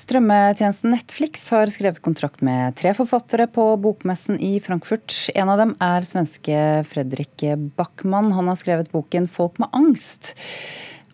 [0.00, 5.12] Strømmetjenesten Netflix har skrevet kontrakt med tre forfattere på bokmessen i Frankfurt.
[5.34, 7.44] En av dem er svenske Fredrik
[7.76, 8.30] Backman.
[8.32, 10.32] Han har skrevet boken 'Folk med angst'.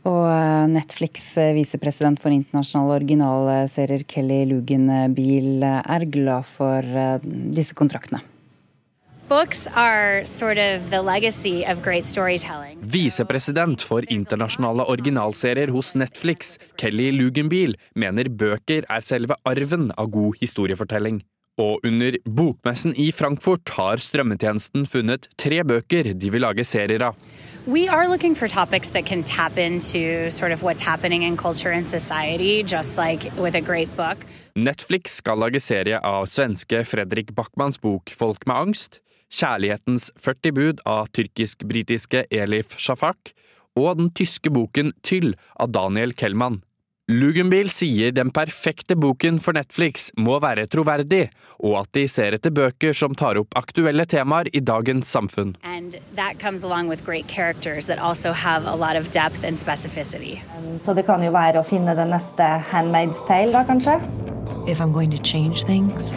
[0.06, 0.28] Og
[0.70, 6.86] Netflix' visepresident for internasjonale originalserier Kelly Lugenbiel er glad for
[7.26, 8.22] disse kontraktene.
[9.26, 10.82] Sort of
[12.86, 20.38] Visepresident for internasjonale originalserier hos Netflix, Kelly Lugenbiel, mener bøker er selve arven av god
[20.38, 21.24] historiefortelling.
[21.58, 27.16] Og under bokmessen i Frankfurt har strømmetjenesten funnet tre bøker de vil lage serier av.
[27.66, 31.72] We are looking for topics that can tap into sort of what's happening in culture
[31.72, 34.22] and society, just like with a great book.
[34.54, 39.00] Netflix skal lage serie av svenske Fredrik Backmans bok Folk med angst,
[39.32, 43.34] Kjærlighetens 40 bud av tyrkisk-britiske Elif Shafak
[43.76, 46.62] og den tyske boken Tyll av Daniel Kellmann.
[47.06, 51.28] Lugenbil sier den perfekte boken for Netflix må være troverdig,
[51.62, 55.54] og at de ser etter bøker som tar opp aktuelle temaer i dagens samfunn.
[60.82, 64.00] Så det kan jo være å finne den neste Handmaid's Tale, da kanskje?
[64.66, 66.16] If I'm going to change things,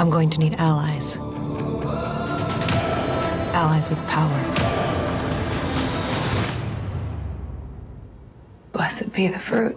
[0.00, 1.18] I'm going to need allies.
[3.52, 4.40] Allies with power.
[8.72, 9.76] Blessed be the fruit.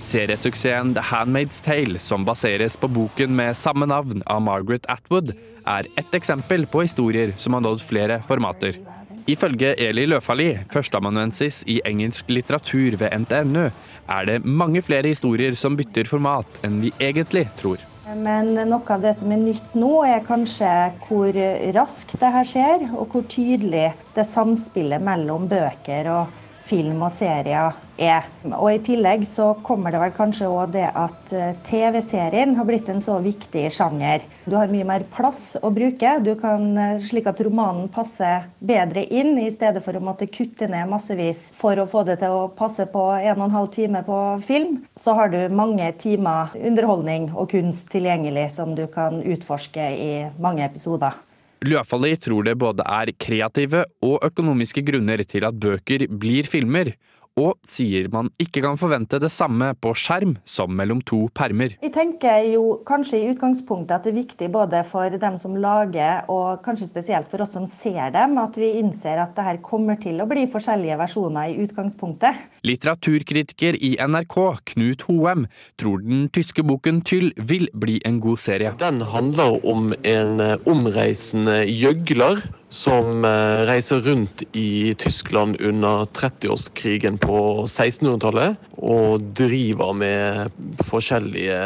[0.00, 5.32] Seriesuksessen The Handmaid's Tale, som baseres på boken med samme navn av Margaret Atwood,
[5.66, 8.82] er ett eksempel på historier som har nådd flere formater.
[9.26, 13.68] Ifølge Eli Løfali, førsteamanuensis i engelsk litteratur ved NTNU,
[14.08, 17.78] er det mange flere historier som bytter format enn vi egentlig tror.
[18.14, 20.70] Men noe av det som er nytt nå, er kanskje
[21.08, 21.34] hvor
[21.74, 27.74] raskt det her skjer, og hvor tydelig det samspillet mellom bøker og film og serier
[27.96, 28.26] er.
[28.44, 32.90] Og I tillegg så kommer det vel kanskje òg det at eh, TV-serien har blitt
[32.92, 34.24] en så viktig sjanger.
[34.44, 39.06] Du har mye mer plass å bruke, du kan, eh, slik at romanen passer bedre
[39.06, 42.48] inn, i stedet for å måtte kutte ned massevis for å få det til å
[42.56, 44.80] passe på en og en halv time på film.
[44.96, 50.12] Så har du mange timer underholdning og kunst tilgjengelig som du kan utforske i
[50.42, 51.16] mange episoder.
[51.64, 56.92] Løfali tror det både er kreative og økonomiske grunner til at bøker blir filmer,
[57.36, 61.74] og sier man ikke kan forvente det samme på skjerm som mellom to permer.
[61.84, 66.24] Jeg tenker jo kanskje i utgangspunktet at det er viktig både for dem som lager,
[66.32, 70.00] og kanskje spesielt for oss som ser dem, at vi innser at det her kommer
[70.00, 72.40] til å bli forskjellige versjoner i utgangspunktet.
[72.66, 74.36] Litteraturkritiker i NRK,
[74.72, 75.46] Knut Hoem,
[75.78, 78.74] tror den tyske boken Tyll vil bli en god serie.
[78.80, 82.42] Den handler om en eh, omreisende gjøgler
[82.74, 87.38] som eh, reiser rundt i Tyskland under 30-årskrigen på
[87.68, 88.58] 1600-tallet.
[88.76, 90.58] Og driver med
[90.90, 91.60] forskjellige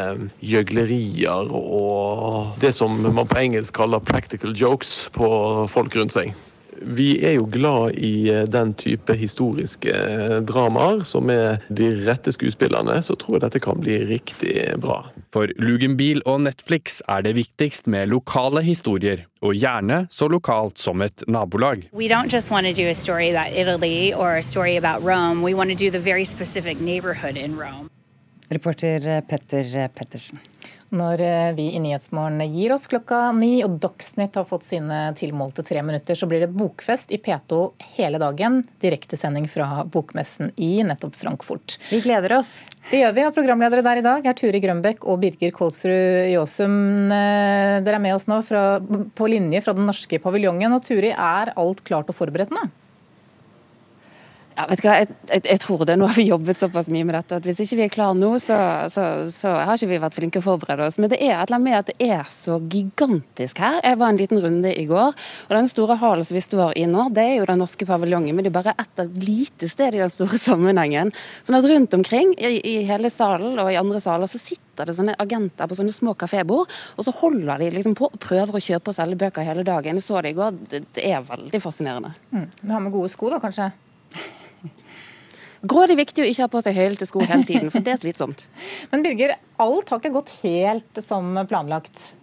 [0.44, 5.26] gjøglerier og det som man på engelsk kaller 'practical jokes' på
[5.68, 6.36] folk rundt seg.
[6.80, 12.32] Vi er jo glad i eh, den type historiske eh, dramaer, som er de rette
[12.32, 12.96] skuespillerne.
[13.04, 15.02] Så tror jeg dette kan bli riktig bra.
[15.34, 21.04] For Lugenbil og Netflix er det viktigst med lokale historier, og gjerne så lokalt som
[21.04, 21.86] et nabolag.
[21.92, 25.42] We don't just want to do a story about Italy or a story about Rome.
[25.42, 27.90] We want to do the very specific neighborhood in Rome.
[28.50, 30.38] Reporter Petter Pettersen.
[30.90, 35.62] Når eh, vi i Nyhetsmorgen gir oss klokka ni og Dagsnytt har fått sine tilmålte
[35.66, 37.60] tre minutter, så blir det bokfest i P2
[37.94, 38.64] hele dagen.
[38.82, 41.78] Direktesending fra bokmessen i nettopp Frankfurt.
[41.92, 42.56] Vi gleder oss.
[42.90, 46.76] Det gjør vi, og programledere der i dag er Turi Grønbekk og Birger Kolsrud Jåsum.
[47.06, 48.64] Eh, dere er med oss nå fra,
[49.14, 50.74] på linje fra den norske paviljongen.
[50.74, 52.66] Og Turi, er alt klart og forberedt nå?
[54.60, 55.94] Ja, vet du hva, jeg, jeg, jeg, tror det.
[55.96, 58.28] Nå har vi jobbet såpass mye med dette at hvis ikke vi er klare nå,
[58.42, 58.56] så,
[58.92, 60.98] så, så har ikke vi vært flinke å forberede oss.
[61.00, 63.78] Men det er et eller annet med at det er så gigantisk her.
[63.86, 65.16] Jeg var en liten runde i går,
[65.46, 68.36] og den store hallen som vi står i nå, det er jo den norske paviljongen.
[68.36, 71.14] Men det er bare ett lite sted i den store sammenhengen.
[71.40, 74.96] Sånn at rundt omkring i, i hele salen og i andre saler så sitter det
[74.96, 76.68] sånne agenter på sånne små kafébord,
[77.00, 79.96] og så holder de liksom på og prøver å kjøpe og selge bøker hele dagen.
[79.96, 80.66] Jeg så det i går.
[80.68, 82.12] Det, det er veldig fascinerende.
[82.34, 82.50] Mm.
[82.60, 83.72] Du har med gode sko da, kanskje?
[85.60, 88.46] Grådig viktig å ikke ha på seg høyhælte sko hele tiden, for det er slitsomt.
[88.92, 92.14] Men Birger, alt har ikke gått helt som planlagt?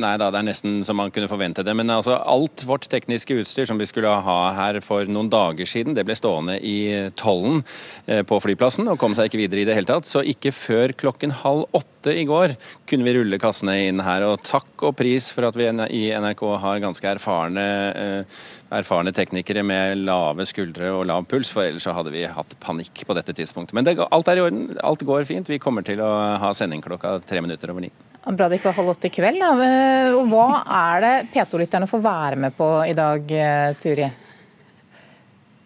[0.00, 1.74] Nei da, det er nesten som man kunne forvente det.
[1.76, 5.94] Men altså, alt vårt tekniske utstyr som vi skulle ha her for noen dager siden,
[5.94, 7.62] det ble stående i tollen
[8.06, 10.08] eh, på flyplassen og kom seg ikke videre i det hele tatt.
[10.10, 12.56] Så ikke før klokken halv åtte i går
[12.90, 14.26] kunne vi rulle kassene inn her.
[14.26, 18.40] Og takk og pris for at vi i NRK har ganske erfarne, eh,
[18.74, 23.06] erfarne teknikere med lave skuldre og lav puls, for ellers så hadde vi hatt panikk
[23.06, 23.76] på dette tidspunktet.
[23.76, 25.48] Men det, alt er i orden, alt går fint.
[25.50, 26.10] Vi kommer til å
[26.42, 27.92] ha sending klokka tre minutter over ni.
[28.24, 29.40] Bra det ikke var halv åtte i kveld.
[29.42, 29.52] Da.
[29.68, 34.08] Eh, hva er det P2-lytterne får være med på i dag, eh, Turi?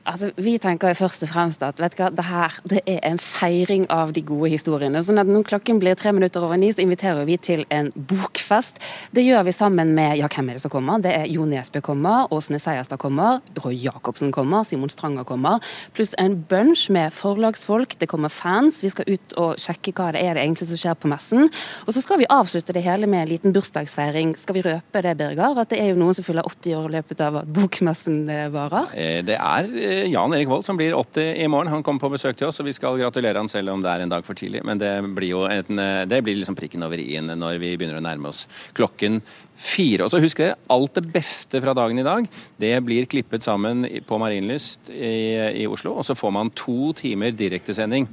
[0.08, 3.18] Altså, vi tenker først og fremst at vet du hva, det her det er en
[3.20, 5.02] feiring av de gode historiene.
[5.04, 8.80] sånn at Når klokken blir tre minutter over ni, så inviterer vi til en bokfest.
[9.12, 11.02] Det gjør vi sammen med ja, hvem er det som kommer?
[11.04, 15.60] Det er Jo Nesbø kommer, Åsne Seierstad kommer, Roy Jacobsen kommer, Simon Stranger kommer.
[15.92, 17.98] Pluss en bunch med forlagsfolk.
[18.00, 18.80] Det kommer fans.
[18.82, 21.50] Vi skal ut og sjekke hva det er det egentlig som skjer på messen.
[21.84, 24.36] Og så skal vi avslutte det hele med en liten bursdagsfeiring.
[24.40, 25.60] Skal vi røpe det, Birger?
[25.60, 28.48] At det er jo noen som fyller 80 år i løpet av at bokmessen eh,
[28.54, 28.88] varer?
[28.96, 29.68] Eh, det er
[30.06, 31.72] Jan Erik Vold som blir 80 i morgen.
[31.72, 34.04] Han kommer på besøk til oss, og vi skal gratulere han selv om det er
[34.04, 34.62] en dag for tidlig.
[34.66, 38.04] Men det blir jo en, det blir liksom prikken over i-en når vi begynner å
[38.04, 38.46] nærme oss
[38.78, 39.20] klokken
[39.58, 40.06] fire.
[40.06, 42.28] Og så husk det, alt det beste fra dagen i dag,
[42.62, 45.96] det blir klippet sammen på Marienlyst i, i Oslo.
[45.98, 48.08] Og så får man to timer direktesending.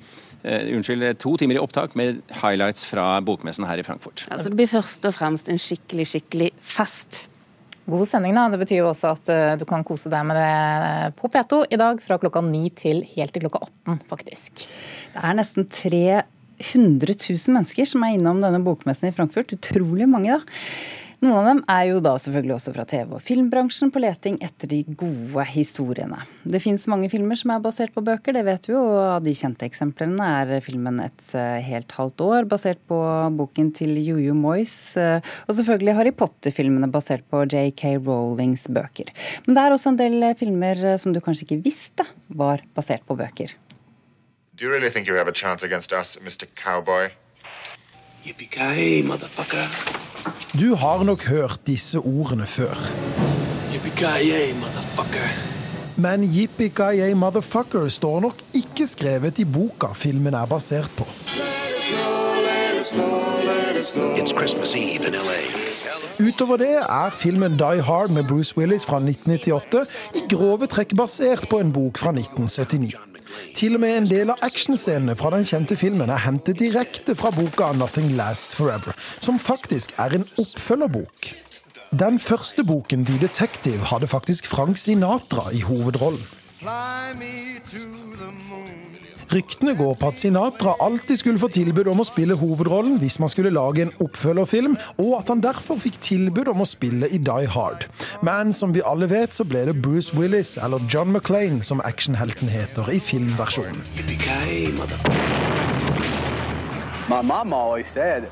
[0.46, 4.28] Uh, unnskyld, to timer i opptak med highlights fra bokmessen her i Frankfurt.
[4.30, 7.26] Altså, det blir først og fremst en skikkelig, skikkelig fest.
[7.86, 8.48] God sending, da.
[8.50, 11.80] Det betyr jo også at uh, du kan kose deg med det på P2 i
[11.80, 14.66] dag fra klokka ni til helt til klokka 18, faktisk.
[15.14, 16.26] Det er nesten 300
[17.14, 19.54] 000 mennesker som er innom denne bokmessen i Frankfurt.
[19.54, 20.60] Utrolig mange, da.
[21.24, 24.70] Noen av dem er jo da selvfølgelig også fra TV- og filmbransjen på leting etter
[24.72, 26.20] de gode historiene.
[26.44, 28.82] Det fins mange filmer som er basert på bøker, det vet vi jo.
[28.92, 33.00] Og av de kjente eksemplene er filmen 'Et eh, helt halvt år', basert på
[33.38, 34.98] boken til Juju Moyes.
[34.98, 39.12] Eh, og selvfølgelig Harry Potter-filmene basert på JK Rowlings bøker.
[39.48, 43.06] Men det er også en del filmer eh, som du kanskje ikke visste var basert
[43.08, 43.56] på bøker.
[44.56, 46.48] Do you really think you have a chance against us, Mr.
[46.56, 47.10] Cowboy?
[48.26, 50.05] Yippee-ki-yay, motherfucker.
[50.60, 52.80] Du har nok hørt disse ordene før.
[55.96, 61.08] Men Yippie-ki-yay, motherfucker står nok ikke skrevet i boka filmen er basert på.
[66.28, 71.50] Utover det er filmen Die Hard med Bruce Willis fra 1998 i grove trekk basert
[71.50, 73.15] på en bok fra 1979.
[73.56, 77.30] Til og med en del av actionscenene fra den kjente filmen er hentet direkte fra
[77.32, 78.92] boka 'Nothing Lasts Forever',
[79.22, 81.32] som faktisk er en oppfølgerbok.
[82.00, 86.28] Den første boken, 'The Detective', hadde faktisk Frank Sinatra i hovedrollen.
[86.60, 88.05] Fly me to.
[89.36, 93.28] Ryktene går på at Sinatra alltid skulle få tilbud om å spille hovedrollen hvis man
[93.28, 97.50] skulle lage en oppfølgerfilm, og at han derfor fikk tilbud om å spille i Die
[97.52, 97.84] Hard.
[98.24, 102.48] Men som vi alle vet, så ble det Bruce Willis, eller John McClain, som actionhelten
[102.48, 103.84] heter i filmversjonen.
[107.12, 108.32] My mom always said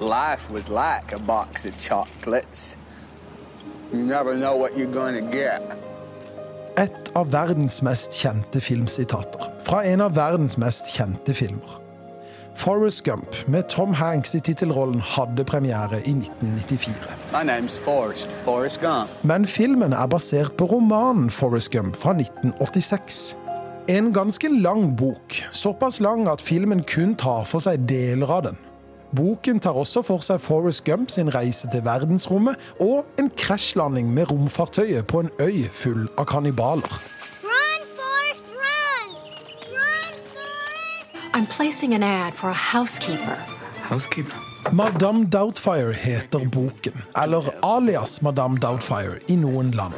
[0.00, 2.74] life was like a box of chocolates.
[3.92, 5.62] You never know what you're gonna get
[6.78, 11.80] et av verdens mest kjente filmsitater fra en av verdens mest kjente filmer.
[12.58, 16.94] Forrest Gump med Tom Hanks i tittelrollen hadde premiere i 1994.
[17.84, 18.28] Forrest.
[18.44, 18.80] Forrest
[19.22, 23.36] Men filmen er basert på romanen Forrest Gump fra 1986.
[23.88, 28.67] En ganske lang bok, såpass lang at filmen kun tar for seg deler av den.
[29.16, 34.30] Boken tar også for seg Forrest Gump sin reise til verdensrommet og en krasjlanding med
[34.30, 36.98] romfartøyet på en øy full av kannibaler.
[37.44, 39.16] Run, Forrest, run!
[39.72, 41.34] Run, Forrest!
[41.34, 43.38] I'm placing an ad for a housekeeper.
[43.88, 44.36] Housekeeper?
[44.72, 49.96] Madame Doubtfire heter boken, eller alias Madame Doubtfire i noen land.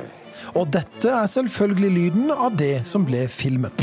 [0.55, 3.75] Og dette er selvfølgelig lyden av det som ble filmen.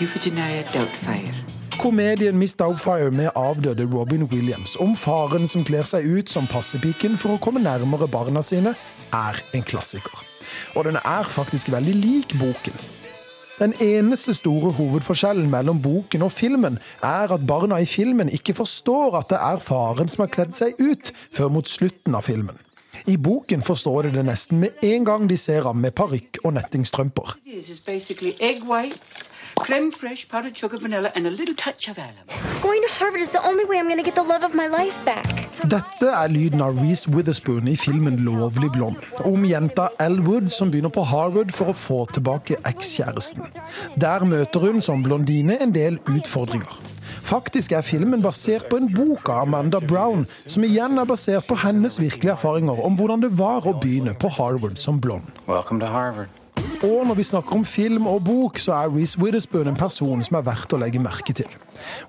[0.00, 1.55] Euphigenia Doubtfire.
[1.86, 7.14] Komedien Miss Doubtfire med avdøde Robin Williams om faren som kler seg ut som passepiken
[7.14, 8.72] for å komme nærmere barna sine,
[9.14, 10.24] er en klassiker.
[10.74, 12.74] Og den er faktisk veldig lik boken.
[13.60, 19.20] Den eneste store hovedforskjellen mellom boken og filmen er at barna i filmen ikke forstår
[19.20, 22.58] at det er faren som har kledd seg ut, før mot slutten av filmen.
[23.06, 26.56] I boken forstår de det nesten med en gang de ser ham med parykk og
[26.58, 27.36] nettingstrømper.
[29.58, 32.26] Creme fraiche, powdered sugar, vanilla, and a little touch of alum.
[32.62, 34.68] Going to Harvard is the only way I'm going to get the love of my
[34.68, 35.26] life back.
[35.64, 40.92] Dette er lyden av Reece Witherspoon i filmen 'Lovlig blond', om jenta Elwood som begynner
[40.92, 43.48] på Harvard for å få tilbake ekskjæresten.
[44.00, 46.78] Der møter hun som blondine en del utfordringer.
[47.26, 51.56] Faktisk er filmen basert på en bok av Amanda Brown, som igjen er basert på
[51.64, 55.24] hennes virkelige erfaringer om hvordan det var å begynne på Harvard som blond.
[55.48, 56.28] Welcome to Harvard.
[56.84, 60.36] Og når vi snakker om film og bok, så er Reece Witherspoon en person som
[60.36, 61.48] er verdt å legge merke til.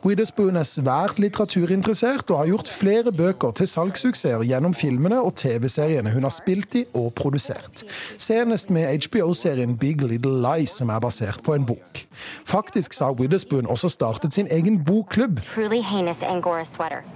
[0.06, 6.12] Witherspoon er svært litteraturinteressert og har gjort flere bøker til salgssuksesser gjennom filmene og TV-seriene
[6.14, 7.84] hun har spilt i og produsert.
[8.18, 12.04] Senest med HBO-serien Big Little Lies, som er basert på en bok.
[12.48, 15.40] Faktisk sa Witherspoon også startet sin egen bokklubb.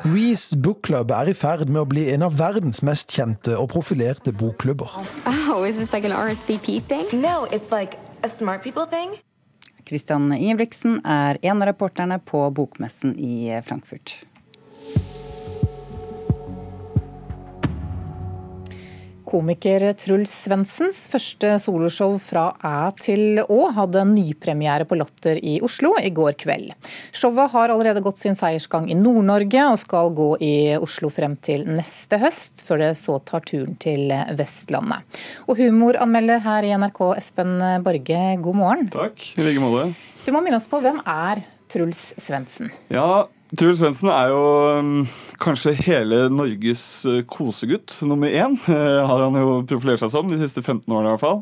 [0.06, 3.72] Reece Book Club er i ferd med å bli en av verdens mest kjente og
[3.74, 5.02] profilerte bokklubber.
[5.52, 7.08] Oh, is this like an RSVP thing?
[7.22, 9.18] No, it's like a smart people thing.
[9.86, 14.18] Christian Ingebrigtsen er en av reporterne på bokmessen i Frankfurt.
[19.32, 25.94] Komiker Truls Svendsens første soloshow fra æ til å hadde nypremiere på Latter i Oslo
[26.02, 26.74] i går kveld.
[27.16, 31.64] Showet har allerede gått sin seiersgang i Nord-Norge og skal gå i Oslo frem til
[31.70, 35.22] neste høst, før det så tar turen til Vestlandet.
[35.48, 37.56] Og humoranmelder her i NRK, Espen
[37.88, 38.92] Borge, god morgen.
[38.92, 39.94] Takk, i like måte.
[40.26, 42.74] Du må minne oss på hvem er Truls Svendsen?
[42.92, 44.44] Ja, Truls Svendsen er jo
[44.80, 44.92] um,
[45.44, 48.56] kanskje hele Norges uh, kosegutt nummer én.
[48.64, 51.42] Uh, har han jo profilert seg som de siste 15 årene i hvert fall.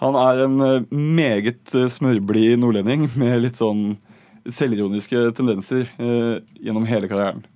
[0.00, 3.98] Han er en uh, meget smørblid nordlending med litt sånn
[4.44, 7.46] selvironiske tendenser gjennom hele karrieren.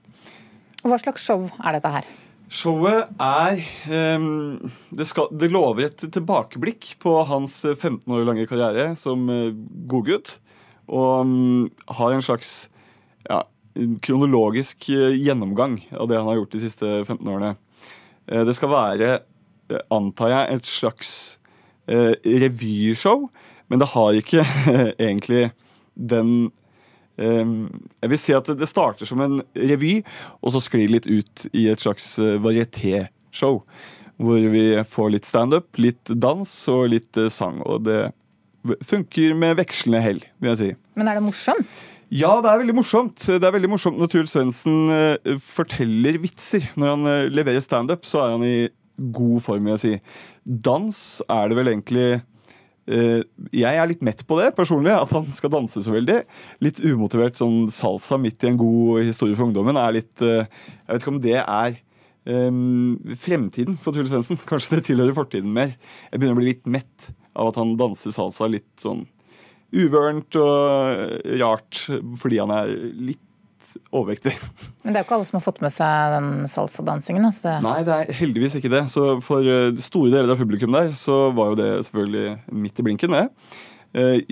[0.81, 2.07] Hva slags show er dette her?
[2.49, 3.61] Showet er
[4.17, 9.29] um, det, skal, det, lover et tilbakeblikk på hans 15 år lange karriere som
[9.89, 10.39] godgutt.
[10.89, 11.69] Og um,
[12.01, 12.71] har en slags
[13.29, 13.43] ja,
[14.03, 17.55] kronologisk eh, gjennomgang av det han har gjort de siste 15 årene.
[18.27, 19.11] Eh, det skal være,
[19.71, 21.13] eh, antar jeg, et slags
[21.89, 23.31] revyshow,
[23.73, 24.43] men det har ikke
[25.09, 25.47] egentlig
[25.97, 26.51] den
[27.19, 30.05] jeg vil si at det starter som en revy,
[30.39, 32.13] og så sklir litt ut i et slags
[32.45, 33.59] varieté-show.
[34.23, 37.59] Hvor vi får litt standup, litt dans og litt sang.
[37.67, 38.13] Og det
[38.87, 40.71] funker med vekslende hell, vil jeg si.
[40.95, 41.83] Men er det morsomt?
[42.09, 43.21] Ja, det er veldig morsomt.
[43.21, 46.65] Det er veldig morsomt når Truls Svendsen uh, forteller vitser.
[46.81, 48.57] Når han uh, leverer standup, så er han i
[49.13, 49.91] god form, vil jeg si.
[50.65, 53.21] Dans er det vel egentlig uh,
[53.53, 56.23] Jeg er litt mett på det personlig, at han skal danse så veldig.
[56.65, 60.49] Litt umotivert sånn salsa midt i en god historie for ungdommen er litt Jeg
[60.89, 61.77] vet ikke om det er
[62.25, 64.41] um, fremtiden for Truls Svendsen.
[64.49, 65.77] Kanskje det tilhører fortiden mer.
[66.09, 69.05] Jeg begynner å bli litt mett av at han danser salsa litt sånn
[69.75, 71.83] uvørent og rart
[72.21, 73.25] fordi han er litt
[73.95, 74.35] overvektig.
[74.83, 77.27] Men det er jo ikke alle som har fått med seg den salsadansingen?
[77.29, 77.55] Altså det...
[77.65, 78.85] Nei, det er heldigvis ikke det.
[78.93, 82.87] Så for eh, store deler av publikum der, så var jo det selvfølgelig midt i
[82.87, 83.25] blinken, det.
[83.99, 84.23] Eh,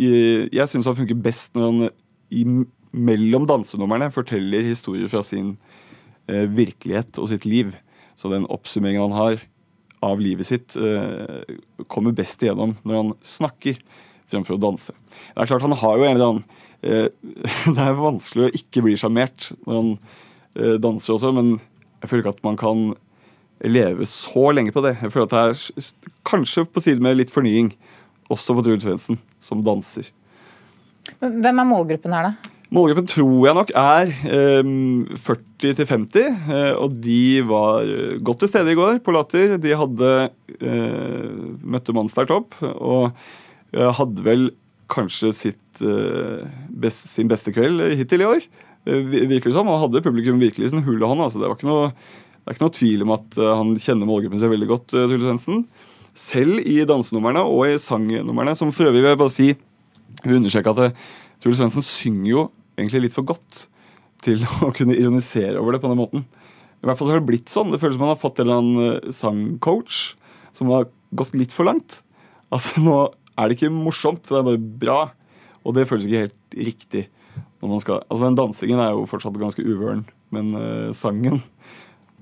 [0.53, 1.91] jeg syns han funker best når han
[2.35, 2.45] i,
[2.97, 5.55] mellom dansenumrene forteller historier fra sin
[6.31, 7.77] eh, virkelighet og sitt liv.
[8.17, 9.47] Så den oppsummeringen han har
[10.05, 10.75] av livet sitt,
[11.91, 13.79] kommer best igjennom når han snakker
[14.33, 14.95] fremfor å danse.
[15.35, 16.45] Det er klart Han har jo en eller annen
[16.83, 17.09] eh,
[17.77, 21.57] Det er vanskelig å ikke bli sjarmert når han eh, danser også, men
[22.03, 22.87] jeg føler ikke at man kan
[23.65, 24.99] leve så lenge på det.
[25.01, 25.93] Jeg føler at det er
[26.29, 27.73] kanskje på tide med litt fornying,
[28.33, 30.11] også for Truls Svendsen, som danser.
[31.23, 32.53] Hvem er målgruppen her, da?
[32.75, 34.71] Målgruppen tror jeg nok er eh,
[35.23, 37.87] 40 50, eh, og de var
[38.27, 39.55] godt til stede i går på Latter.
[39.63, 40.13] De hadde
[40.59, 41.29] eh,
[41.63, 42.59] møtte Mannsterkt opp.
[42.61, 43.15] og
[43.75, 44.51] hadde vel
[44.93, 48.47] kanskje sitt, eh, best, sin beste kveld hittil i år.
[48.87, 49.67] Eh, virker det som.
[49.67, 51.21] Han hadde publikum virkelig i sin hule hånd.
[51.21, 54.53] Altså, det, noe, det er ikke noe tvil om at eh, han kjenner målgruppen seg
[54.53, 54.89] veldig godt.
[54.95, 55.65] Truls Svendsen.
[56.17, 59.49] Selv i dansenumrene og i sangnumrene, som for øvrig vil jeg bare si
[60.23, 60.97] vil understreke at
[61.43, 62.45] Truls Svendsen synger jo
[62.79, 63.67] egentlig litt for godt
[64.25, 66.25] til å kunne ironisere over det på den måten.
[66.81, 67.73] I hvert fall så har det blitt sånn.
[67.73, 70.15] Det føles som han har fått en eller annen sangcoach
[70.57, 72.01] som har gått litt for langt.
[72.55, 72.97] Altså nå
[73.37, 75.01] er det ikke morsomt, det er bare bra.
[75.67, 77.05] Og det føles ikke helt riktig.
[77.61, 81.43] Når man skal, altså Den dansingen er jo fortsatt ganske uvøren, men uh, sangen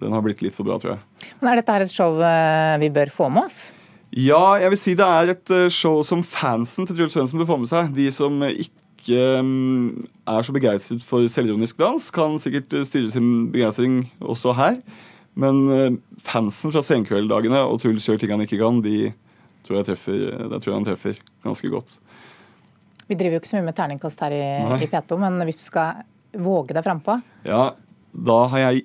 [0.03, 1.31] den har blitt litt for bra, tror jeg.
[1.41, 3.59] Men Er dette her et show uh, vi bør få med oss?
[4.15, 7.53] Ja, jeg vil si det er et uh, show som fansen til Truls Svendsen bør
[7.53, 7.93] få med seg.
[7.95, 14.05] De som ikke um, er så begeistret for selvironisk dans, kan sikkert styre sin begeistring
[14.23, 14.79] også her.
[15.35, 19.11] Men fansen fra Senkvelddagene og Truls gjør ting han ikke kan, de
[19.65, 21.99] tror jeg treffer, det tror jeg han treffer ganske godt.
[23.09, 24.45] Vi driver jo ikke så mye med terningkast her i,
[24.85, 26.05] i P2, men hvis du skal
[26.41, 27.19] våge deg frampå?
[27.47, 27.73] Ja,
[28.15, 28.85] da har jeg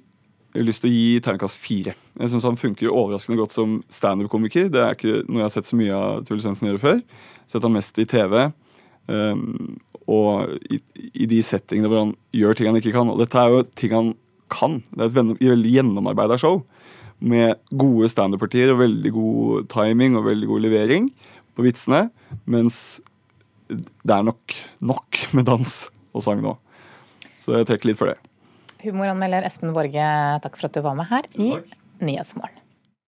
[0.57, 1.93] lyst til å gi terningkast fire.
[2.19, 4.71] Jeg syns han funker overraskende godt som standup-komiker.
[4.74, 7.03] Det er ikke noe jeg har sett så mye av Truls Svendsen gjøre før.
[7.50, 8.50] Sett han mest i TV.
[9.09, 9.77] Um,
[10.09, 10.81] og i,
[11.13, 13.12] i, de settingene hvor han gjør ting han ikke kan.
[13.13, 14.12] Og dette er jo ting han
[14.51, 14.79] kan.
[14.89, 15.19] Det er et
[15.53, 16.63] veldig gjennomarbeida show
[17.19, 21.09] med gode standup-partier og veldig god timing og veldig god levering
[21.57, 22.07] på vitsene.
[22.49, 22.99] Mens
[23.69, 25.75] det er nok nok med dans
[26.15, 26.55] og sang nå.
[27.39, 28.17] Så jeg trekker litt for det.
[28.83, 30.07] Humoranmelder Espen Borge,
[30.43, 31.51] takk for at du var med her i
[31.99, 32.58] Nyhetsmorgen.